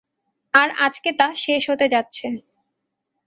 আর 0.53 0.69
আজকে 0.79 1.09
তা 1.19 1.27
শেষ 1.35 1.63
হতে 1.69 1.85
যাচ্ছে। 1.87 2.27